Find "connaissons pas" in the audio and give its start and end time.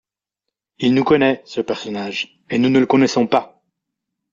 2.87-3.61